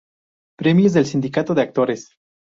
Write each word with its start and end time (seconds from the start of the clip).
Premios 0.57 0.93
del 0.93 1.05
Sindicato 1.05 1.53
de 1.53 1.61
Actores 1.61 2.17